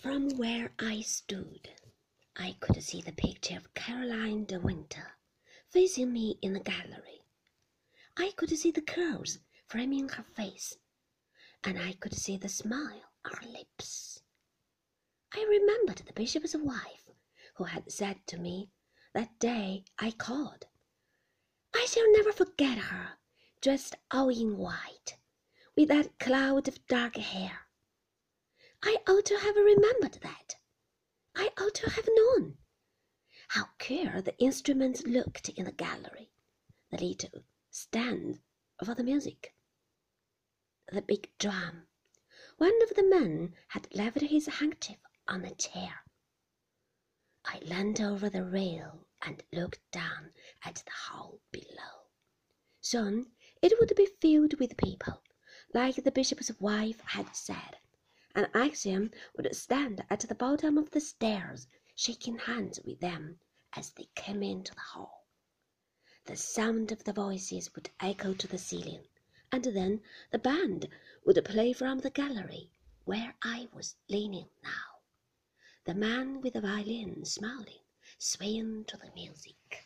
From 0.00 0.30
where 0.38 0.72
I 0.78 1.02
stood, 1.02 1.68
I 2.34 2.56
could 2.58 2.82
see 2.82 3.02
the 3.02 3.12
picture 3.12 3.58
of 3.58 3.74
Caroline 3.74 4.46
de 4.46 4.58
Winter 4.58 5.18
facing 5.68 6.10
me 6.10 6.38
in 6.40 6.54
the 6.54 6.60
gallery. 6.60 7.20
I 8.16 8.30
could 8.30 8.48
see 8.58 8.70
the 8.70 8.80
curls 8.80 9.40
framing 9.66 10.08
her 10.08 10.22
face, 10.22 10.78
and 11.62 11.78
I 11.78 11.92
could 11.92 12.14
see 12.14 12.38
the 12.38 12.48
smile 12.48 13.12
on 13.26 13.32
her 13.42 13.46
lips. 13.46 14.22
I 15.34 15.44
remembered 15.44 15.98
the 15.98 16.14
bishop's 16.14 16.54
wife 16.54 17.10
who 17.56 17.64
had 17.64 17.92
said 17.92 18.26
to 18.28 18.38
me 18.38 18.70
that 19.12 19.38
day 19.38 19.84
I 19.98 20.12
called, 20.12 20.66
I 21.74 21.84
shall 21.84 22.10
never 22.12 22.32
forget 22.32 22.78
her, 22.78 23.18
dressed 23.60 23.96
all 24.10 24.30
in 24.30 24.56
white, 24.56 25.18
with 25.76 25.88
that 25.88 26.18
cloud 26.18 26.68
of 26.68 26.86
dark 26.86 27.16
hair. 27.16 27.66
I 28.82 28.96
ought 29.06 29.26
to 29.26 29.38
have 29.38 29.56
remembered 29.56 30.14
that. 30.22 30.56
I 31.34 31.50
ought 31.58 31.74
to 31.74 31.90
have 31.90 32.08
known. 32.16 32.56
How 33.48 33.66
queer 33.78 34.22
the 34.22 34.38
instruments 34.38 35.02
looked 35.02 35.50
in 35.50 35.66
the 35.66 35.72
gallery, 35.72 36.30
the 36.90 36.96
little 36.96 37.44
stand 37.70 38.40
for 38.82 38.94
the 38.94 39.04
music. 39.04 39.54
The 40.90 41.02
big 41.02 41.30
drum. 41.36 41.88
One 42.56 42.82
of 42.82 42.94
the 42.94 43.02
men 43.02 43.54
had 43.68 43.94
left 43.94 44.20
his 44.22 44.46
handkerchief 44.46 44.96
on 45.28 45.44
a 45.44 45.54
chair. 45.54 46.04
I 47.44 47.58
leaned 47.58 48.00
over 48.00 48.30
the 48.30 48.44
rail 48.44 49.06
and 49.20 49.44
looked 49.52 49.90
down 49.90 50.32
at 50.64 50.76
the 50.86 50.90
hall 50.90 51.40
below. 51.50 52.06
Soon 52.80 53.32
it 53.60 53.78
would 53.78 53.94
be 53.94 54.06
filled 54.06 54.58
with 54.58 54.78
people, 54.78 55.22
like 55.74 55.96
the 55.96 56.10
bishop's 56.10 56.50
wife 56.58 57.00
had 57.00 57.36
said, 57.36 57.76
and 58.34 58.48
Maxim 58.54 59.10
would 59.36 59.54
stand 59.54 60.04
at 60.10 60.20
the 60.20 60.34
bottom 60.34 60.78
of 60.78 60.90
the 60.90 61.00
stairs, 61.00 61.66
shaking 61.94 62.38
hands 62.38 62.80
with 62.84 63.00
them 63.00 63.38
as 63.74 63.90
they 63.90 64.08
came 64.14 64.42
into 64.42 64.74
the 64.74 64.80
hall. 64.80 65.26
The 66.26 66.36
sound 66.36 66.92
of 66.92 67.04
the 67.04 67.12
voices 67.12 67.74
would 67.74 67.90
echo 68.00 68.34
to 68.34 68.46
the 68.46 68.58
ceiling, 68.58 69.08
and 69.50 69.64
then 69.64 70.02
the 70.30 70.38
band 70.38 70.88
would 71.24 71.44
play 71.44 71.72
from 71.72 71.98
the 71.98 72.10
gallery 72.10 72.70
where 73.04 73.34
I 73.42 73.68
was 73.72 73.96
leaning 74.08 74.48
now, 74.62 75.00
the 75.84 75.94
man 75.94 76.40
with 76.40 76.52
the 76.52 76.60
violin 76.60 77.24
smiling, 77.24 77.80
swaying 78.18 78.84
to 78.84 78.96
the 78.96 79.10
music. 79.14 79.79